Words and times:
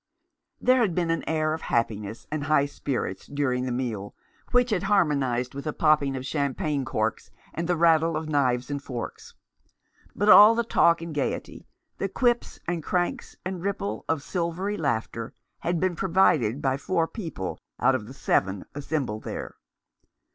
There 0.59 0.79
had 0.79 0.95
been 0.95 1.11
an 1.11 1.23
air 1.29 1.53
of 1.53 1.61
happiness 1.61 2.25
and 2.31 2.45
high 2.45 2.65
spirits 2.65 3.27
during 3.27 3.65
the 3.67 3.71
meal 3.71 4.15
which' 4.49 4.71
had 4.71 4.81
harmonized 4.89 5.53
with 5.53 5.65
the 5.65 5.73
popping 5.73 6.15
of 6.15 6.25
champagne 6.25 6.85
corks, 6.85 7.29
and 7.53 7.67
the 7.69 7.73
373 7.73 7.75
Rough 7.77 8.17
Justice. 8.17 8.17
rattle 8.17 8.17
of 8.17 8.57
knives 8.57 8.71
and 8.71 8.83
forks; 8.83 9.35
but 10.15 10.27
all 10.27 10.55
the 10.55 10.63
talk 10.63 11.03
and 11.03 11.13
gaiety, 11.13 11.67
the 11.99 12.09
quips 12.09 12.59
and 12.67 12.81
cranks 12.81 13.35
and 13.45 13.61
ripple 13.61 14.03
of 14.09 14.23
silvery 14.23 14.75
laughter 14.75 15.35
had 15.59 15.79
been 15.79 15.95
provided 15.95 16.63
by 16.63 16.77
four 16.77 17.07
people 17.07 17.59
out 17.79 17.93
of 17.93 18.07
the 18.07 18.13
seven 18.15 18.65
assembled 18.73 19.21
there. 19.23 19.53